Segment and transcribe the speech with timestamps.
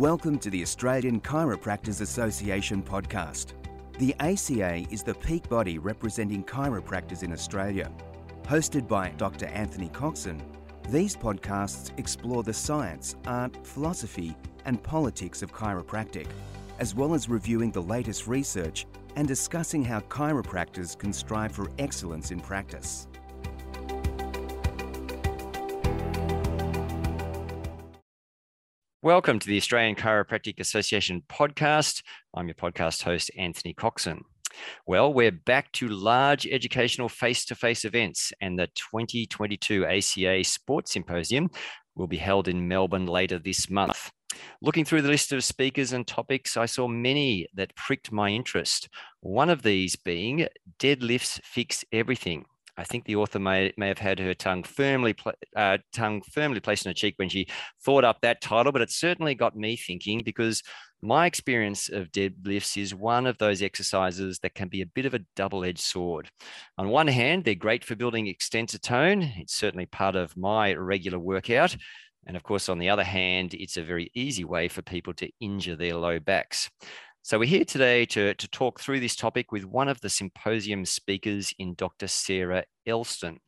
[0.00, 3.52] Welcome to the Australian Chiropractors Association podcast.
[3.98, 7.92] The ACA is the peak body representing chiropractors in Australia.
[8.44, 9.44] Hosted by Dr.
[9.48, 10.40] Anthony Coxon,
[10.88, 16.28] these podcasts explore the science, art, philosophy, and politics of chiropractic,
[16.78, 18.86] as well as reviewing the latest research
[19.16, 23.06] and discussing how chiropractors can strive for excellence in practice.
[29.02, 32.02] Welcome to the Australian Chiropractic Association podcast.
[32.34, 34.20] I'm your podcast host, Anthony Coxon.
[34.86, 40.92] Well, we're back to large educational face to face events, and the 2022 ACA Sports
[40.92, 41.48] Symposium
[41.94, 44.10] will be held in Melbourne later this month.
[44.60, 48.90] Looking through the list of speakers and topics, I saw many that pricked my interest.
[49.20, 50.46] One of these being
[50.78, 52.44] Deadlifts Fix Everything.
[52.76, 55.14] I think the author may, may have had her tongue firmly
[55.56, 57.46] uh, tongue firmly placed in her cheek when she
[57.84, 60.62] thought up that title, but it certainly got me thinking because
[61.02, 65.14] my experience of deadlifts is one of those exercises that can be a bit of
[65.14, 66.28] a double-edged sword.
[66.76, 69.22] On one hand, they're great for building extensor tone.
[69.36, 71.74] It's certainly part of my regular workout.
[72.26, 75.30] And of course, on the other hand, it's a very easy way for people to
[75.40, 76.68] injure their low backs.
[77.22, 80.86] So we're here today to, to talk through this topic with one of the symposium
[80.86, 82.08] speakers in Dr.
[82.08, 83.38] Sarah Elston.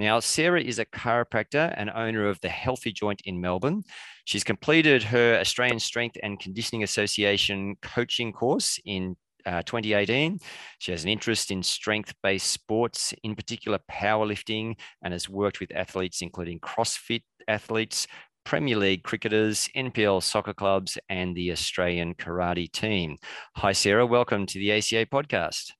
[0.00, 3.84] Now, Sarah is a chiropractor and owner of the Healthy Joint in Melbourne.
[4.24, 10.40] She's completed her Australian Strength and Conditioning Association coaching course in uh, 2018.
[10.80, 15.74] She has an interest in strength based sports, in particular powerlifting, and has worked with
[15.74, 18.06] athletes including CrossFit athletes,
[18.44, 23.16] Premier League cricketers, NPL soccer clubs, and the Australian karate team.
[23.56, 24.06] Hi, Sarah.
[24.06, 25.72] Welcome to the ACA podcast.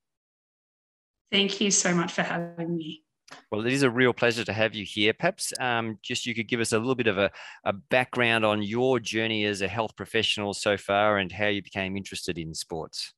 [1.31, 3.05] Thank you so much for having me.
[3.51, 5.13] Well, it is a real pleasure to have you here.
[5.13, 7.31] Perhaps um, just you could give us a little bit of a,
[7.65, 11.97] a background on your journey as a health professional so far and how you became
[11.97, 13.15] interested in sports.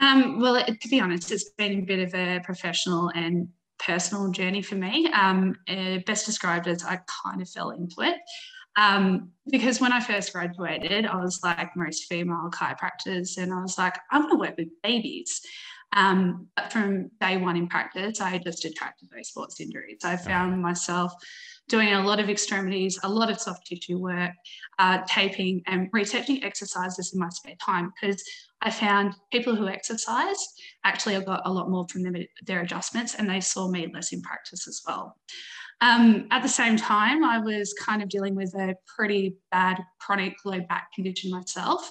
[0.00, 3.48] Um, well, to be honest, it's been a bit of a professional and
[3.84, 5.10] personal journey for me.
[5.12, 8.16] Um, uh, best described as I kind of fell into it.
[8.76, 13.76] Um, because when I first graduated, I was like most female chiropractors, and I was
[13.76, 15.42] like, I want to work with babies.
[15.94, 19.98] Um, but from day one in practice, I just attracted those sports injuries.
[20.04, 21.12] I found myself
[21.68, 24.32] doing a lot of extremities, a lot of soft tissue work,
[24.78, 28.22] uh, taping, and researching exercises in my spare time because
[28.60, 30.36] I found people who exercise
[30.84, 34.22] actually got a lot more from them, their adjustments and they saw me less in
[34.22, 35.16] practice as well.
[35.80, 40.34] Um, at the same time, I was kind of dealing with a pretty bad chronic
[40.44, 41.90] low back condition myself.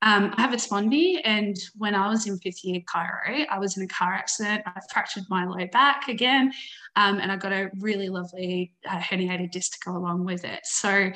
[0.00, 3.76] Um, I have a spondy, and when I was in fifth year chiro, I was
[3.76, 4.62] in a car accident.
[4.64, 6.52] I fractured my low back again,
[6.94, 10.60] um, and I got a really lovely uh, herniated disc to go along with it.
[10.62, 11.10] So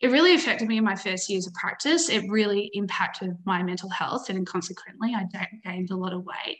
[0.00, 2.08] it really affected me in my first years of practice.
[2.08, 5.26] It really impacted my mental health, and consequently, I
[5.64, 6.58] gained a lot of weight.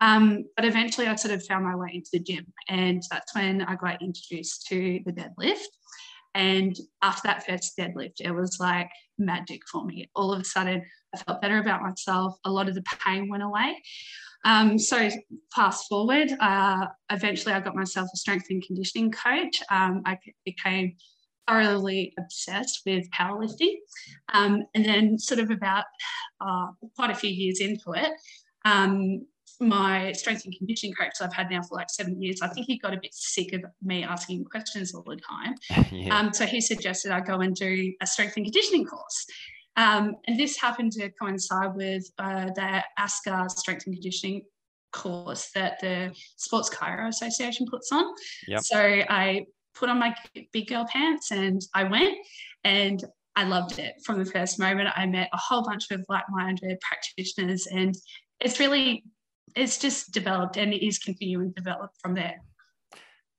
[0.00, 3.60] Um, but eventually, I sort of found my way into the gym, and that's when
[3.60, 5.64] I got introduced to the deadlift.
[6.34, 10.10] And after that first deadlift, it was like magic for me.
[10.14, 10.82] All of a sudden,
[11.14, 12.36] I felt better about myself.
[12.44, 13.80] A lot of the pain went away.
[14.44, 15.08] Um, so
[15.54, 19.62] fast forward, uh, eventually I got myself a strength and conditioning coach.
[19.70, 20.96] Um, I became
[21.48, 23.76] thoroughly obsessed with powerlifting.
[24.32, 25.84] Um, and then sort of about
[26.40, 28.10] uh, quite a few years into it,
[28.64, 29.26] um,
[29.60, 32.78] my strength and conditioning coach I've had now for like seven years, I think he
[32.78, 35.54] got a bit sick of me asking questions all the time.
[35.92, 36.18] yeah.
[36.18, 39.26] um, so he suggested I go and do a strength and conditioning course.
[39.76, 44.42] Um, and this happened to coincide with uh, the ASCA strength and conditioning
[44.92, 48.04] course that the Sports Chiro Association puts on.
[48.46, 48.60] Yep.
[48.60, 50.14] So I put on my
[50.52, 52.16] big girl pants and I went
[52.62, 53.02] and
[53.36, 54.90] I loved it from the first moment.
[54.94, 57.94] I met a whole bunch of like-minded practitioners and
[58.40, 59.02] it's really
[59.56, 62.40] it's just developed and it is continuing to develop from there.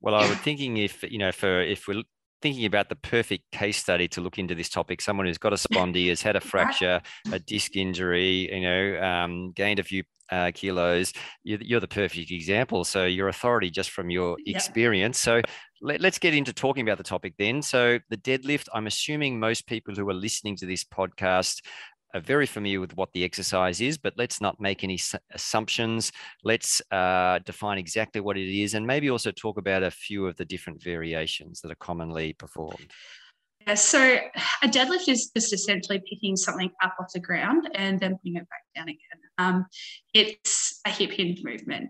[0.02, 2.04] Well, I was thinking if you know, for if we're
[2.42, 5.56] thinking about the perfect case study to look into this topic, someone who's got a
[5.56, 10.52] spondy, has had a fracture, a disc injury, you know, um, gained a few uh,
[10.54, 11.14] kilos,
[11.44, 12.84] you're, you're, the perfect example.
[12.84, 15.20] So your authority just from your experience.
[15.20, 15.42] So
[15.82, 17.62] let, us get into talking about the topic then.
[17.62, 21.62] So the deadlift, I'm assuming most people who are listening to this podcast
[22.16, 24.98] are very familiar with what the exercise is, but let's not make any
[25.34, 26.12] assumptions.
[26.44, 30.38] Let's uh, define exactly what it is and maybe also talk about a few of
[30.38, 32.92] the different variations that are commonly performed.
[33.68, 34.20] Yeah, so
[34.64, 38.48] a deadlift is just essentially picking something up off the ground and then putting it
[38.50, 39.00] back down again.
[39.38, 39.66] Um,
[40.14, 41.90] it's a hip hinge movement.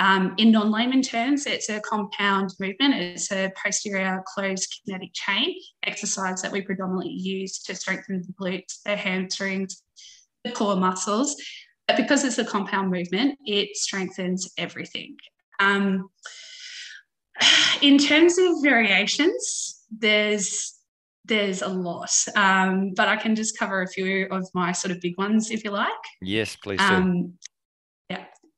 [0.00, 2.94] Um, in non layman terms, it's a compound movement.
[2.94, 5.54] It's a posterior closed kinetic chain
[5.84, 9.82] exercise that we predominantly use to strengthen the glutes, the hamstrings,
[10.42, 11.36] the core muscles.
[11.86, 15.16] But because it's a compound movement, it strengthens everything.
[15.60, 16.08] Um,
[17.82, 20.72] in terms of variations, there's
[21.26, 25.00] there's a lot, um, but I can just cover a few of my sort of
[25.00, 25.90] big ones if you like.
[26.20, 26.84] Yes, please do.
[26.84, 27.34] Um,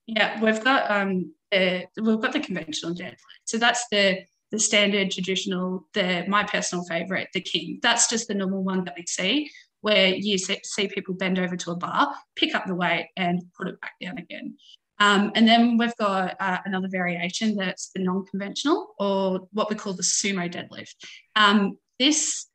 [0.06, 3.16] yeah, we've got um, the, we've got the conventional deadlift.
[3.44, 4.20] So that's the
[4.52, 7.80] the standard traditional, the my personal favorite, the king.
[7.82, 9.50] That's just the normal one that we see,
[9.80, 13.68] where you see people bend over to a bar, pick up the weight, and put
[13.68, 14.56] it back down again.
[14.98, 19.92] Um, and then we've got uh, another variation that's the non-conventional, or what we call
[19.92, 20.94] the sumo deadlift.
[21.34, 22.45] Um, this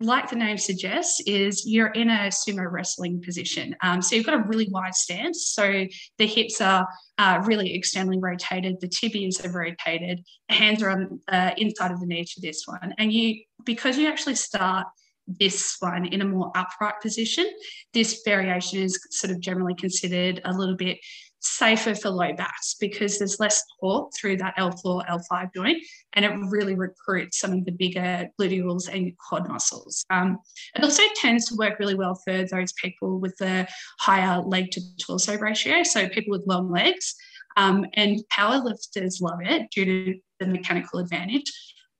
[0.00, 3.74] like the name suggests, is you're in a sumo wrestling position.
[3.82, 5.48] Um, so you've got a really wide stance.
[5.48, 5.86] So
[6.18, 6.86] the hips are
[7.18, 11.90] uh, really externally rotated, the tibias are rotated, the hands are on the uh, inside
[11.90, 12.94] of the knee for this one.
[12.98, 14.86] And you, because you actually start
[15.26, 17.46] this one in a more upright position,
[17.92, 20.98] this variation is sort of generally considered a little bit
[21.40, 25.78] safer for low backs because there's less torque through that L4, L5 joint,
[26.14, 30.04] and it really recruits some of the bigger gluteals and quad muscles.
[30.10, 30.38] Um,
[30.74, 33.68] it also tends to work really well for those people with the
[34.00, 37.14] higher leg to torso ratio, so people with long legs.
[37.56, 41.50] Um, and powerlifters love it due to the mechanical advantage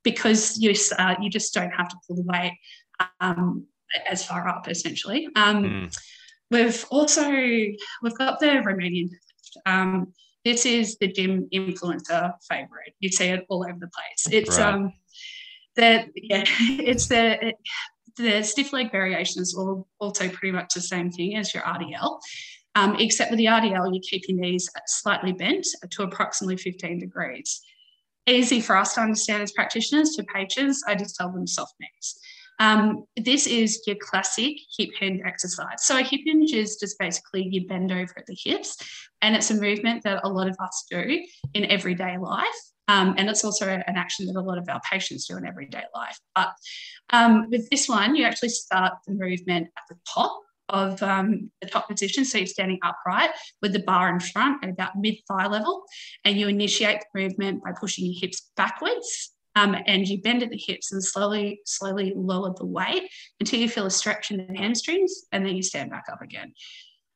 [0.03, 2.53] because you, uh, you just don't have to pull the weight
[3.19, 3.65] um,
[4.07, 5.27] as far up essentially.
[5.35, 5.97] Um, mm.
[6.51, 9.09] We've also we've got the Romanian
[9.65, 10.13] um,
[10.45, 12.93] this is the gym influencer favorite.
[12.99, 14.27] You see it all over the place.
[14.31, 14.73] It's right.
[14.73, 14.93] um,
[15.75, 17.53] the yeah, it's the
[18.17, 22.19] the stiff leg variation is all, also pretty much the same thing as your RDL,
[22.75, 27.61] um, except with the RDL you keep your knees slightly bent to approximately 15 degrees.
[28.27, 30.11] Easy for us to understand as practitioners.
[30.11, 32.19] To patients, I just tell them soft knees.
[32.59, 35.85] Um, this is your classic hip hinge exercise.
[35.85, 38.77] So a hip hinge is just basically you bend over at the hips,
[39.21, 42.45] and it's a movement that a lot of us do in everyday life.
[42.89, 45.83] Um, and it's also an action that a lot of our patients do in everyday
[45.93, 46.19] life.
[46.33, 46.49] But
[47.11, 50.39] um, with this one, you actually start the movement at the top
[50.69, 52.25] of um, the top position.
[52.25, 55.83] So you're standing upright with the bar in front at about mid thigh level,
[56.25, 60.49] and you initiate the movement by pushing your hips backwards um, and you bend at
[60.49, 63.09] the hips and slowly, slowly lower the weight
[63.39, 66.53] until you feel a stretch in the hamstrings, and then you stand back up again.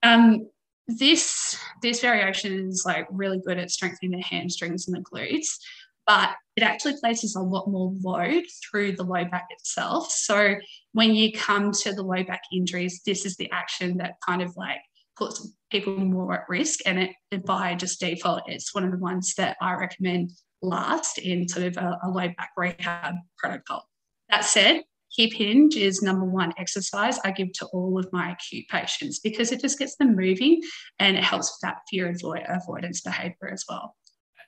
[0.01, 0.50] Um,
[0.88, 5.57] this this variation is like really good at strengthening the hamstrings and the glutes,
[6.06, 10.12] but it actually places a lot more load through the low back itself.
[10.12, 10.56] So
[10.91, 14.56] when you come to the low back injuries, this is the action that kind of
[14.57, 14.81] like
[15.15, 19.35] puts people more at risk, and it by just default, it's one of the ones
[19.35, 20.31] that I recommend
[20.63, 23.88] last in sort of a, a low back rehab protocol.
[24.30, 24.83] That said,
[25.15, 29.51] hip hinge is number one exercise I give to all of my acute patients because
[29.51, 30.62] it just gets them moving
[31.00, 32.13] and it helps with that fear
[32.50, 33.95] avoidance behavior as well.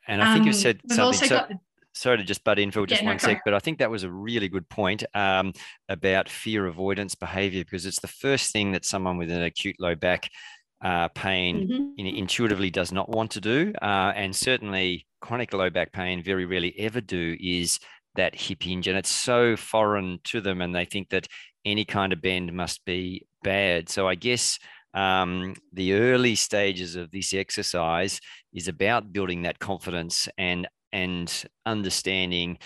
[0.08, 1.28] And I think um, you said something.
[1.28, 1.60] So, the,
[1.96, 3.90] sorry to just butt in for just yeah, one no, sec, but I think that
[3.90, 5.54] was a really good point um,
[5.90, 9.96] about fear avoidance behavior because it's the first thing that someone with an acute low
[9.96, 10.30] back
[10.82, 11.68] uh, pain
[11.98, 12.06] mm-hmm.
[12.18, 13.74] intuitively does not want to do.
[13.82, 17.80] Uh, and certainly chronic low back pain very rarely ever do is
[18.16, 18.88] that hip hinge.
[18.88, 20.62] And it's so foreign to them.
[20.62, 21.28] And they think that
[21.66, 23.90] any kind of bend must be bad.
[23.90, 24.60] So I guess
[24.94, 28.20] um, the early stages of this exercise
[28.54, 32.58] is about building that confidence and and understanding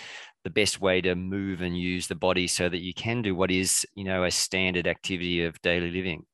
[0.44, 3.50] the best way to move and use the body so that you can do what
[3.50, 6.24] is you know a standard activity of daily living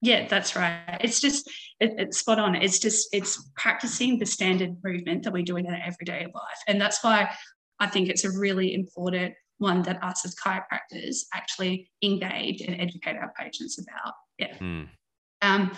[0.00, 0.98] yeah, that's right.
[1.00, 1.48] It's just
[1.80, 2.54] it, it's spot on.
[2.54, 6.80] It's just it's practicing the standard movement that we do in our everyday life, and
[6.80, 7.34] that's why
[7.80, 13.16] I think it's a really important one that us as chiropractors actually engage and educate
[13.16, 14.14] our patients about.
[14.38, 14.56] Yeah.
[14.58, 14.88] Mm.
[15.42, 15.72] Um,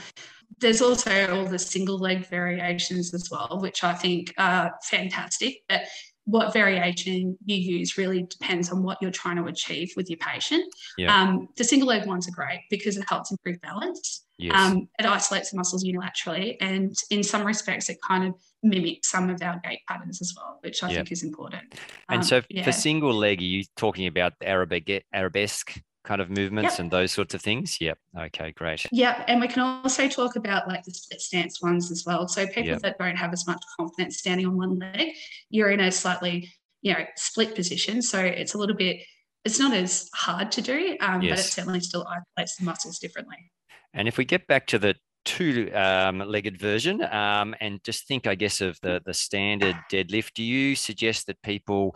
[0.60, 5.62] there's also all the single leg variations as well, which I think are fantastic.
[5.68, 5.82] But
[6.28, 10.62] what variation you use really depends on what you're trying to achieve with your patient.
[10.98, 11.18] Yeah.
[11.18, 14.26] Um, the single leg ones are great because it helps improve balance.
[14.36, 14.54] Yes.
[14.54, 19.30] Um, it isolates the muscles unilaterally, and in some respects, it kind of mimics some
[19.30, 20.96] of our gait patterns as well, which I yep.
[20.96, 21.74] think is important.
[22.10, 22.62] And um, so, yeah.
[22.62, 26.78] for single leg, are you talking about Arabic, arabesque kind of movements yep.
[26.80, 27.82] and those sorts of things.
[27.82, 27.98] Yep.
[28.18, 28.86] Okay, great.
[28.90, 29.26] Yep.
[29.28, 32.26] And we can also talk about like the split stance ones as well.
[32.26, 32.80] So people yep.
[32.80, 35.10] that don't have as much confidence standing on one leg,
[35.50, 36.50] you're in a slightly,
[36.80, 38.00] you know, split position.
[38.00, 39.02] So it's a little bit,
[39.44, 41.30] it's not as hard to do, um, yes.
[41.30, 43.52] but it certainly still isolates the muscles differently.
[43.92, 44.94] And if we get back to the
[45.26, 50.32] two um, legged version um, and just think i guess of the the standard deadlift
[50.34, 51.94] do you suggest that people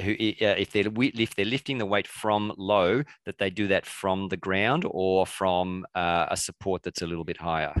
[0.00, 3.86] who uh, if they're if they're lifting the weight from low that they do that
[3.86, 7.74] from the ground or from uh, a support that's a little bit higher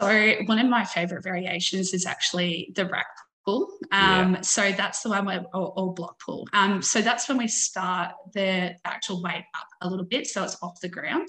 [0.00, 3.06] so one of my favorite variations is actually the rack
[3.44, 3.68] pull.
[3.92, 4.40] Um, yeah.
[4.40, 6.46] So that's the one where, or, or block pull.
[6.52, 10.56] Um, so that's when we start the actual weight up a little bit, so it's
[10.62, 11.28] off the ground.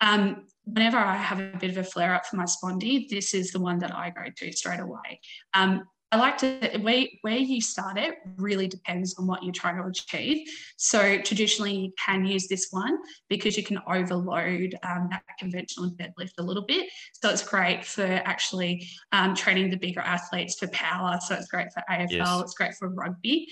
[0.00, 3.52] Um, whenever I have a bit of a flare up for my spondy, this is
[3.52, 5.20] the one that I go to straight away.
[5.54, 9.78] Um, I like to where where you start it really depends on what you're trying
[9.78, 10.46] to achieve.
[10.76, 12.98] So traditionally, you can use this one
[13.30, 16.90] because you can overload um, that conventional deadlift a little bit.
[17.14, 21.18] So it's great for actually um, training the bigger athletes for power.
[21.26, 22.10] So it's great for AFL.
[22.10, 22.40] Yes.
[22.42, 23.48] It's great for rugby.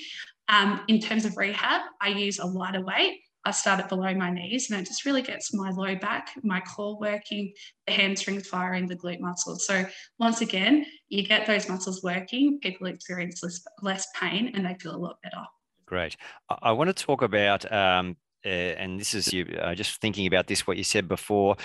[0.51, 3.21] Um, in terms of rehab, I use a lighter weight.
[3.45, 6.61] I start it below my knees and it just really gets my low back, my
[6.61, 7.55] core working,
[7.87, 9.67] the hamstrings firing, the glute muscles.
[9.67, 9.87] So
[10.19, 14.95] once again, you get those muscles working, people experience less, less pain and they feel
[14.95, 15.43] a lot better.
[15.85, 16.17] Great.
[16.63, 20.47] I want to talk about, um, uh, and this is you uh, just thinking about
[20.47, 21.57] this, what you said before,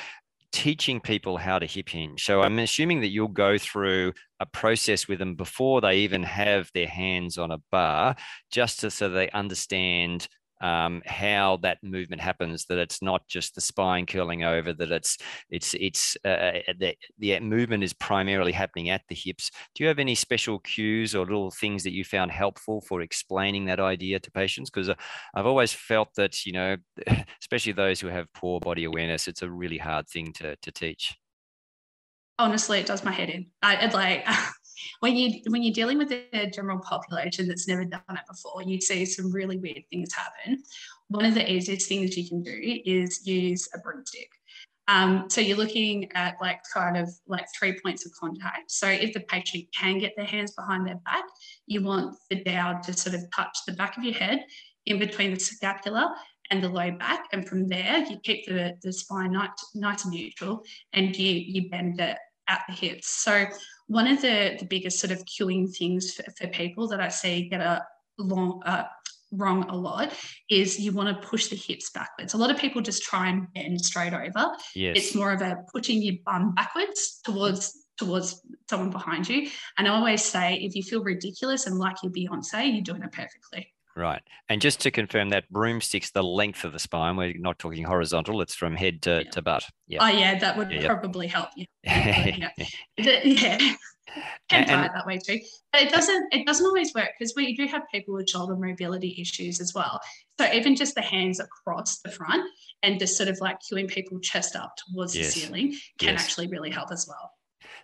[0.51, 2.23] teaching people how to hip hinge.
[2.23, 6.71] So I'm assuming that you'll go through a process with them before they even have
[6.73, 8.15] their hands on a bar,
[8.51, 10.27] just to, so they understand
[10.62, 15.17] um, how that movement happens that it's not just the spine curling over that it's
[15.50, 19.51] it's it's uh, uh, uh, the, the movement is primarily happening at the hips.
[19.74, 23.65] Do you have any special cues or little things that you found helpful for explaining
[23.65, 24.69] that idea to patients?
[24.69, 24.95] Because uh,
[25.35, 26.75] i've always felt that you know
[27.41, 31.15] especially those who have poor body awareness it's a really hard thing to, to teach.
[32.38, 33.47] Honestly it does my head in.
[33.62, 34.25] I, like
[35.00, 38.79] when you when you're dealing with a general population that's never done it before, you
[38.82, 40.63] see some really weird things happen.
[41.10, 44.29] One of the easiest things you can do is use a broomstick.
[44.88, 48.72] Um, so you're looking at like kind of like three points of contact.
[48.72, 51.24] So if the patient can get their hands behind their back,
[51.65, 54.46] you want the dowel to sort of touch the back of your head
[54.86, 56.15] in between the scapula
[56.51, 57.25] and the low back.
[57.34, 60.63] And from there, you keep the, the spine nice, nice and neutral
[60.94, 63.09] and you, you bend it at the hips.
[63.09, 63.45] So
[63.87, 67.49] one of the, the biggest sort of cueing things for, for people that I see
[67.49, 67.85] get a
[68.17, 68.85] long uh,
[69.31, 70.13] wrong a lot
[70.49, 72.33] is you want to push the hips backwards.
[72.33, 74.51] A lot of people just try and bend straight over.
[74.75, 74.97] Yes.
[74.97, 79.49] It's more of a pushing your bum backwards towards towards someone behind you.
[79.77, 83.11] And I always say if you feel ridiculous and like you're Beyonce, you're doing it
[83.11, 83.73] perfectly.
[83.95, 84.21] Right.
[84.49, 87.15] And just to confirm that broomstick's the length of the spine.
[87.15, 89.31] We're not talking horizontal, it's from head to, yeah.
[89.31, 89.65] to butt.
[89.87, 89.99] Yeah.
[90.01, 91.65] Oh yeah, that would yeah, probably help you.
[91.83, 92.49] yeah.
[92.97, 93.75] yeah.
[94.49, 95.39] Can try it that way too.
[95.71, 99.15] But it doesn't it doesn't always work because we do have people with shoulder mobility
[99.19, 99.99] issues as well.
[100.39, 102.43] So even just the hands across the front
[102.83, 105.33] and just sort of like cueing people chest up towards yes.
[105.33, 106.21] the ceiling can yes.
[106.21, 107.31] actually really help as well.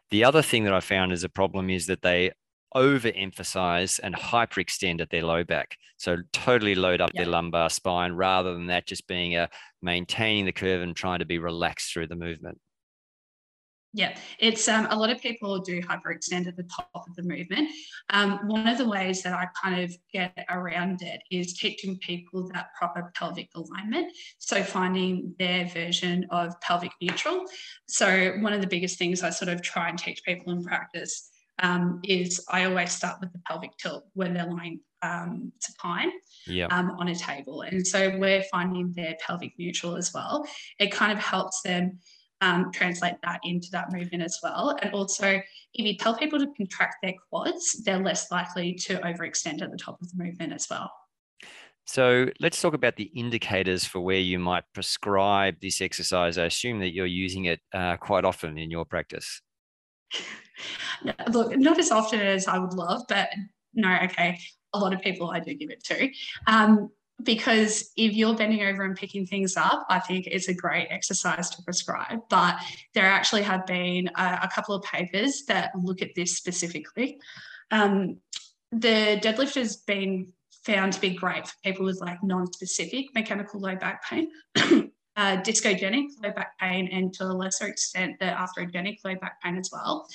[0.09, 2.31] The other thing that I found as a problem is that they
[2.75, 5.77] overemphasize and hyperextend at their low back.
[5.97, 9.49] So totally load up their lumbar spine rather than that just being a
[9.81, 12.59] maintaining the curve and trying to be relaxed through the movement.
[13.93, 17.69] Yeah, it's um, a lot of people do hyperextend at the top of the movement.
[18.09, 22.47] Um, one of the ways that I kind of get around it is teaching people
[22.53, 24.13] that proper pelvic alignment.
[24.37, 27.43] So finding their version of pelvic neutral.
[27.89, 31.30] So one of the biggest things I sort of try and teach people in practice
[31.59, 36.11] um, is I always start with the pelvic tilt when they're lying um, supine
[36.69, 37.61] um, on a table.
[37.61, 40.45] And so we're finding their pelvic neutral as well.
[40.79, 41.99] It kind of helps them
[42.41, 44.77] um, translate that into that movement as well.
[44.81, 45.27] And also,
[45.73, 49.77] if you tell people to contract their quads, they're less likely to overextend at the
[49.77, 50.91] top of the movement as well.
[51.85, 56.37] So let's talk about the indicators for where you might prescribe this exercise.
[56.37, 59.41] I assume that you're using it uh, quite often in your practice.
[61.31, 63.29] Look, not as often as I would love, but
[63.73, 64.39] no, okay.
[64.73, 66.09] A lot of people I do give it to.
[66.47, 66.89] Um,
[67.23, 71.49] because if you're bending over and picking things up, I think it's a great exercise
[71.51, 72.19] to prescribe.
[72.29, 72.59] But
[72.93, 77.19] there actually have been a, a couple of papers that look at this specifically.
[77.69, 78.17] Um,
[78.71, 83.75] the deadlift has been found to be great for people with like non-specific mechanical low
[83.75, 84.29] back pain.
[85.17, 89.57] uh, discogenic low back pain and to a lesser extent the arthrogenic low back pain
[89.57, 90.07] as well.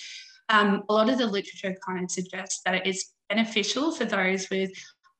[0.48, 4.48] Um, a lot of the literature kind of suggests that it is beneficial for those
[4.50, 4.70] with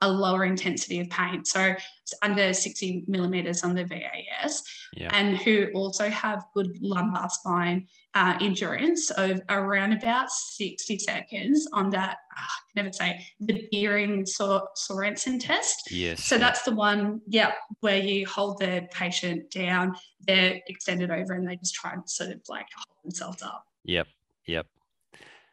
[0.03, 5.09] a lower intensity of pain, so it's under 60 millimeters on the VAS, yeah.
[5.13, 11.91] and who also have good lumbar spine uh, endurance of around about 60 seconds on
[11.91, 15.91] that, oh, I can never say, the Biering Sorensen test.
[15.91, 16.25] Yes.
[16.25, 21.49] So that's the one, yeah, where you hold the patient down, they're extended over and
[21.49, 23.65] they just try and sort of like hold themselves up.
[23.85, 24.07] Yep.
[24.47, 24.67] Yep.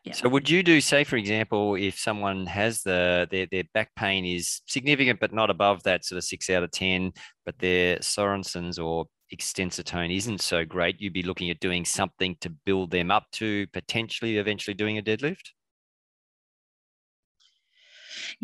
[0.03, 0.13] Yeah.
[0.13, 4.25] So would you do, say, for example, if someone has the their, their back pain
[4.25, 7.13] is significant but not above that sort of six out of ten,
[7.45, 12.36] but their Sorensen's or extensor tone isn't so great, you'd be looking at doing something
[12.41, 15.51] to build them up to potentially eventually doing a deadlift?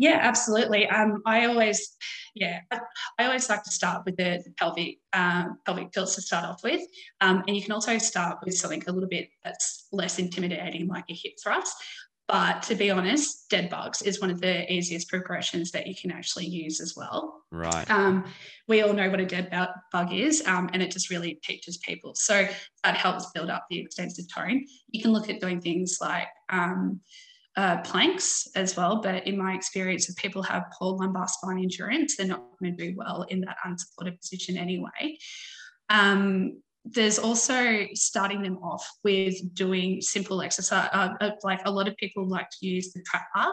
[0.00, 0.88] Yeah, absolutely.
[0.88, 1.94] Um, I always,
[2.34, 2.80] yeah, I,
[3.18, 6.80] I, always like to start with the, pelvic um, pelvic tilts to start off with,
[7.20, 11.04] um, and you can also start with something a little bit that's less intimidating, like
[11.10, 11.76] a hip thrust.
[12.28, 16.10] But to be honest, dead bugs is one of the easiest progressions that you can
[16.10, 17.42] actually use as well.
[17.50, 17.90] Right.
[17.90, 18.24] Um,
[18.68, 19.50] we all know what a dead
[19.92, 22.14] bug is, um, and it just really teaches people.
[22.14, 22.48] So
[22.84, 24.64] that helps build up the extensor tone.
[24.92, 27.00] You can look at doing things like um,
[27.56, 32.16] uh, planks as well, but in my experience, if people have poor lumbar spine endurance,
[32.16, 35.18] they're not going to do well in that unsupported position anyway.
[35.88, 40.88] Um, there's also starting them off with doing simple exercise.
[40.92, 43.52] Uh, uh, like a lot of people like to use the trap bar,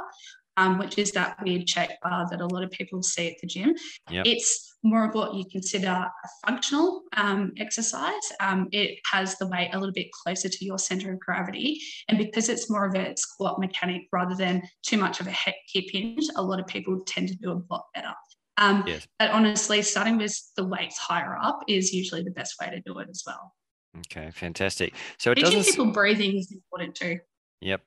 [0.56, 3.48] um, which is that weird shape bar that a lot of people see at the
[3.48, 3.75] gym.
[4.10, 4.25] Yep.
[4.25, 6.12] It's more of what you consider a
[6.46, 8.13] functional um, exercise.
[8.39, 11.79] Um, it has the weight a little bit closer to your center of gravity.
[12.07, 15.55] And because it's more of a squat mechanic rather than too much of a hip
[15.91, 18.13] hinge, a lot of people tend to do a lot better.
[18.57, 19.07] Um, yes.
[19.19, 22.98] But honestly, starting with the weights higher up is usually the best way to do
[23.00, 23.53] it as well.
[24.00, 24.93] Okay, fantastic.
[25.17, 25.74] So it Teaching doesn't.
[25.74, 27.19] people breathing is important too.
[27.62, 27.82] Yep.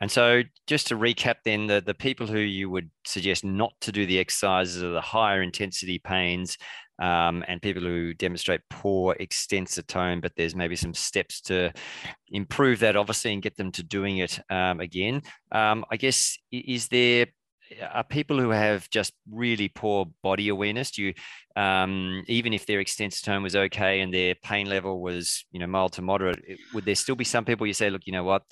[0.00, 3.92] And so, just to recap, then the, the people who you would suggest not to
[3.92, 6.56] do the exercises are the higher intensity pains
[6.98, 11.72] um, and people who demonstrate poor extensor tone, but there's maybe some steps to
[12.30, 15.22] improve that, obviously, and get them to doing it um, again.
[15.52, 17.26] Um, I guess, is there
[17.92, 21.14] are people who have just really poor body awareness do you
[21.56, 25.66] um, even if their extensor tone was okay and their pain level was you know
[25.66, 28.42] mild to moderate would there still be some people you say look you know what?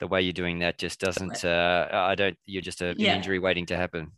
[0.00, 3.12] The way you're doing that just doesn't uh, i don't you're just a, yeah.
[3.12, 4.12] an injury waiting to happen.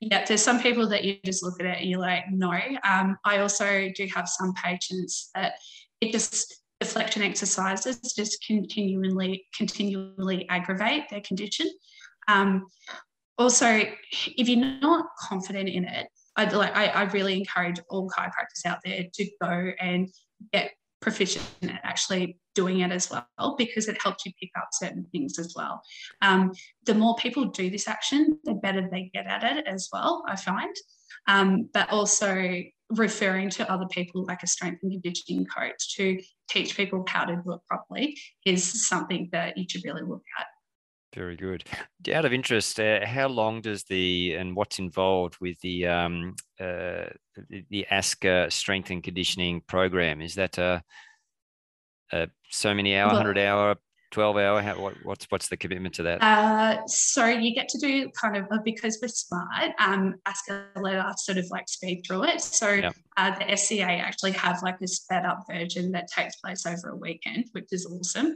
[0.00, 2.52] Yeah there's some people that you just look at it and you're like no.
[2.88, 5.54] Um, i also do have some patients that
[6.00, 11.68] it just deflection exercises just continually continually aggravate their condition.
[12.28, 12.66] Um,
[13.38, 18.66] also, if you're not confident in it, I like I, I really encourage all chiropractors
[18.66, 20.08] out there to go and
[20.52, 25.04] get proficient at actually doing it as well because it helps you pick up certain
[25.12, 25.82] things as well.
[26.22, 26.52] Um,
[26.86, 30.36] the more people do this action, the better they get at it as well, I
[30.36, 30.74] find.
[31.28, 36.76] Um, but also referring to other people like a strength and conditioning coach to teach
[36.76, 40.46] people how to do it properly is something that you should really look at.
[41.14, 41.64] Very good.
[42.12, 47.04] Out of interest, uh, how long does the and what's involved with the um, uh,
[47.50, 50.22] the, the ASCA strength and conditioning program?
[50.22, 50.82] Is that a,
[52.12, 53.76] a so many hour, hundred hour,
[54.10, 54.62] twelve hour?
[54.62, 56.22] How, what, what's what's the commitment to that?
[56.22, 59.72] Uh, so you get to do kind of because we're smart.
[59.78, 62.40] Um, ASCA let us sort of like speed through it.
[62.40, 62.94] So yep.
[63.18, 66.96] uh, the SCA actually have like a sped up version that takes place over a
[66.96, 68.34] weekend, which is awesome.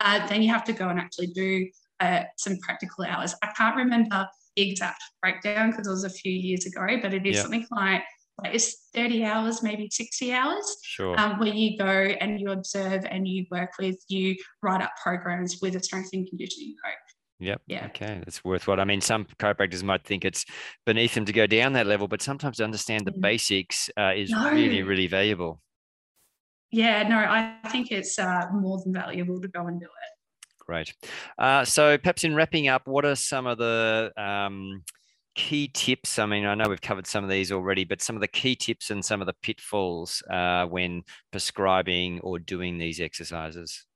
[0.00, 1.66] Uh, then you have to go and actually do
[2.00, 3.34] uh, some practical hours.
[3.42, 7.26] I can't remember the exact breakdown because it was a few years ago, but it
[7.26, 8.02] is something like
[8.42, 11.18] like it's 30 hours, maybe 60 hours, sure.
[11.18, 15.58] um, where you go and you observe and you work with, you write up programs
[15.60, 16.94] with a strength and conditioning coach.
[17.40, 17.62] Yep.
[17.66, 17.86] Yeah.
[17.86, 18.20] Okay.
[18.24, 18.80] That's worthwhile.
[18.80, 20.44] I mean, some chiropractors might think it's
[20.86, 23.20] beneath them to go down that level, but sometimes to understand the mm.
[23.20, 24.50] basics uh, is no.
[24.50, 25.60] really, really valuable.
[26.70, 27.06] Yeah.
[27.08, 30.17] No, I think it's uh, more than valuable to go and do it.
[30.68, 30.92] Great.
[31.38, 34.82] Uh, so perhaps in wrapping up, what are some of the um,
[35.34, 36.18] key tips?
[36.18, 38.54] I mean, I know we've covered some of these already, but some of the key
[38.54, 43.86] tips and some of the pitfalls uh, when prescribing or doing these exercises.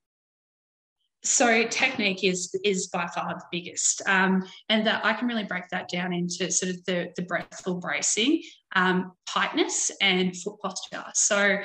[1.24, 5.68] So technique is is by far the biggest, um, and that I can really break
[5.70, 8.42] that down into sort of the the breathful bracing,
[8.74, 11.04] um, tightness, and foot posture.
[11.14, 11.58] So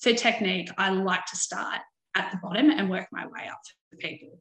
[0.00, 1.80] for technique, I like to start
[2.14, 3.60] at the bottom and work my way up
[3.98, 4.38] people.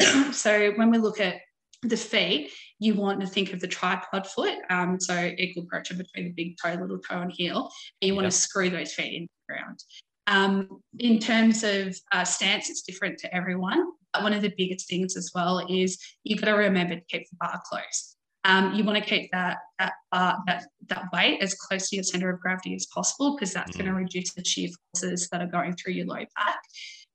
[0.32, 1.36] so when we look at
[1.82, 6.26] the feet, you want to think of the tripod foot, um, so equal pressure between
[6.26, 8.32] the big toe, little toe, and heel, and you want yep.
[8.32, 9.78] to screw those feet into the ground.
[10.26, 13.86] Um, in terms of uh, stance, it's different to everyone.
[14.12, 17.28] But one of the biggest things as well is you've got to remember to keep
[17.28, 18.16] the bar close.
[18.44, 22.02] Um, you want to keep that that, uh, that that weight as close to your
[22.02, 23.80] center of gravity as possible because that's mm.
[23.80, 26.60] going to reduce the shear forces that are going through your low back.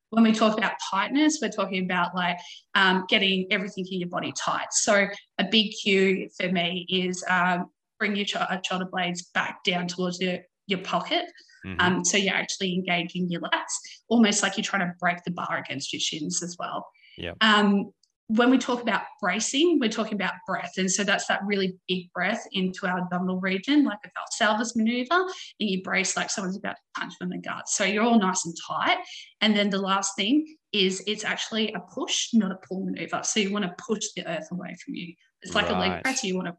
[0.09, 2.37] When we talk about tightness, we're talking about like
[2.73, 4.67] um, getting everything in your body tight.
[4.71, 7.65] So a big cue for me is um,
[7.99, 11.25] bring your uh, shoulder blades back down towards your, your pocket.
[11.65, 11.81] Mm-hmm.
[11.81, 13.73] Um, so you're actually engaging your lats,
[14.07, 16.85] almost like you're trying to break the bar against your shins as well.
[17.17, 17.33] Yeah.
[17.41, 17.91] Um,
[18.27, 20.73] when we talk about bracing, we're talking about breath.
[20.77, 25.13] And so that's that really big breath into our abdominal region, like a Valsalva's maneuver,
[25.59, 27.69] and you brace like someone's about to punch from the gut.
[27.69, 28.97] So you're all nice and tight.
[29.41, 33.21] And then the last thing is it's actually a push, not a pull maneuver.
[33.23, 35.13] So you want to push the earth away from you.
[35.43, 35.75] It's like right.
[35.75, 36.57] a leg press, you want to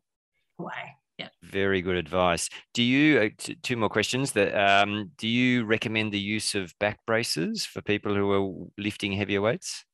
[0.60, 0.96] away.
[1.18, 1.28] Yeah.
[1.42, 2.48] Very good advice.
[2.74, 6.74] Do you uh, t- two more questions that um, do you recommend the use of
[6.78, 9.84] back braces for people who are lifting heavier weights?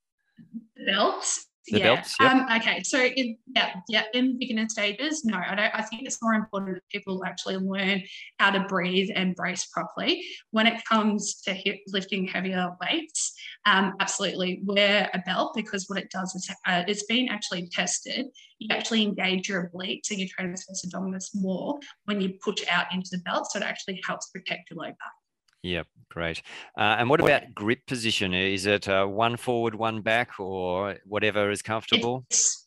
[0.84, 1.94] Belts the yeah.
[1.94, 2.16] belts.
[2.20, 2.32] Yep.
[2.32, 2.82] Um, okay.
[2.82, 5.74] So in, yeah, yeah, in beginner stages, no, I don't.
[5.74, 8.02] I think it's more important that people actually learn
[8.38, 10.24] how to breathe and brace properly.
[10.50, 13.34] When it comes to hip, lifting heavier weights,
[13.66, 18.26] um, absolutely wear a belt because what it does is uh, it's been actually tested.
[18.58, 23.10] You actually engage your obliques and your transverse abdominis more when you push out into
[23.12, 25.21] the belt, so it actually helps protect your low back.
[25.62, 26.42] Yep, great.
[26.76, 28.34] Uh, and what about grip position?
[28.34, 32.24] Is it uh, one forward, one back, or whatever is comfortable?
[32.30, 32.66] It's,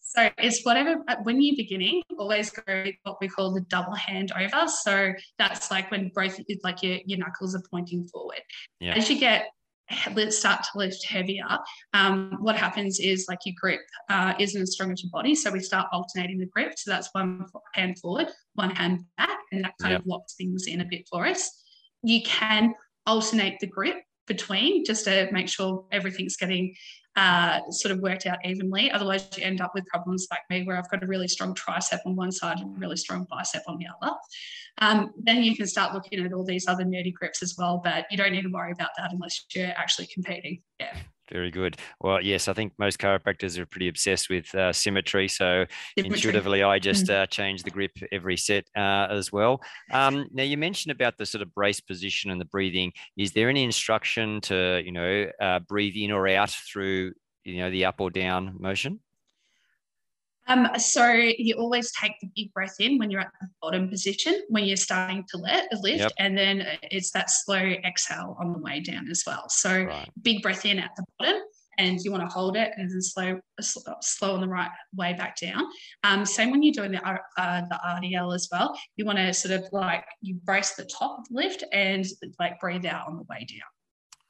[0.00, 1.02] so it's whatever.
[1.06, 4.68] Uh, when you're beginning, always go what we call the double hand over.
[4.68, 8.42] So that's like when both like your, your knuckles are pointing forward.
[8.80, 8.94] Yeah.
[8.94, 9.46] As you get
[10.14, 11.44] let's start to lift heavier,
[11.92, 15.34] um, what happens is like your grip uh, isn't as strong as your body.
[15.34, 16.78] So we start alternating the grip.
[16.78, 20.00] So that's one hand forward, one hand back, and that kind yep.
[20.00, 21.61] of locks things in a bit for us
[22.02, 22.74] you can
[23.06, 26.74] alternate the grip between just to make sure everything's getting
[27.16, 28.90] uh, sort of worked out evenly.
[28.90, 31.98] Otherwise, you end up with problems like me where I've got a really strong tricep
[32.06, 34.14] on one side and a really strong bicep on the other.
[34.78, 38.06] Um, then you can start looking at all these other nerdy grips as well, but
[38.10, 40.62] you don't need to worry about that unless you're actually competing.
[40.80, 40.96] Yeah.
[41.32, 41.78] Very good.
[41.98, 45.28] Well, yes, I think most chiropractors are pretty obsessed with uh, symmetry.
[45.28, 45.64] So
[45.96, 46.16] symmetry.
[46.16, 47.22] intuitively, I just mm.
[47.22, 49.62] uh, change the grip every set uh, as well.
[49.90, 52.92] Um, now, you mentioned about the sort of brace position and the breathing.
[53.16, 57.14] Is there any instruction to, you know, uh, breathe in or out through,
[57.44, 59.00] you know, the up or down motion?
[60.48, 64.42] Um, so you always take the big breath in when you're at the bottom position
[64.48, 66.12] when you're starting to let lift, yep.
[66.18, 69.48] and then it's that slow exhale on the way down as well.
[69.48, 70.08] So right.
[70.22, 71.40] big breath in at the bottom,
[71.78, 73.40] and you want to hold it and then slow
[74.00, 75.64] slow on the right way back down.
[76.04, 78.76] Um, same when you're doing the uh, the RDL as well.
[78.96, 82.04] You want to sort of like you brace the top of the lift and
[82.38, 83.68] like breathe out on the way down.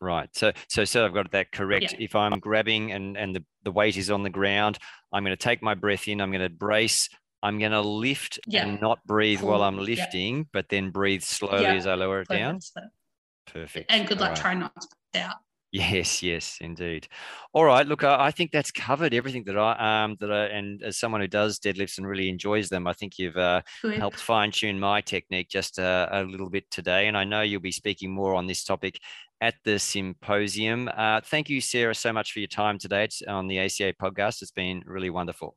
[0.02, 0.28] Right.
[0.34, 1.92] So, so, so I've got that correct.
[1.92, 2.04] Yeah.
[2.04, 4.78] If I'm grabbing and and the, the weight is on the ground,
[5.12, 6.20] I'm going to take my breath in.
[6.20, 7.08] I'm going to brace.
[7.40, 8.66] I'm going to lift yeah.
[8.66, 9.50] and not breathe cool.
[9.50, 10.44] while I'm lifting, yeah.
[10.52, 12.58] but then breathe slowly as I lower it down.
[13.46, 13.92] Perfect.
[13.92, 14.38] And good luck right.
[14.38, 14.72] trying not
[15.12, 15.36] to out.
[15.72, 17.08] Yes, yes, indeed.
[17.54, 17.86] All right.
[17.86, 21.22] Look, I, I, think that's covered everything that I um that I and as someone
[21.22, 23.62] who does deadlifts and really enjoys them, I think you've uh,
[23.96, 27.08] helped fine tune my technique just uh, a little bit today.
[27.08, 29.00] And I know you'll be speaking more on this topic
[29.42, 30.88] at the symposium.
[30.96, 34.40] Uh, thank you, Sarah, so much for your time today on the ACA podcast.
[34.40, 35.56] It's been really wonderful.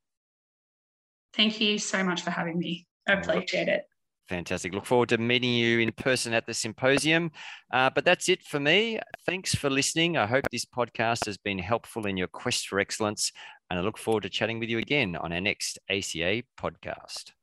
[1.35, 2.87] Thank you so much for having me.
[3.07, 3.83] I appreciate it.
[4.27, 4.73] Fantastic.
[4.73, 7.29] Look forward to meeting you in person at the symposium.
[7.71, 8.99] Uh, but that's it for me.
[9.23, 10.17] Thanks for listening.
[10.17, 13.31] I hope this podcast has been helpful in your quest for excellence.
[13.69, 17.33] And I look forward to chatting with you again on our next ACA podcast.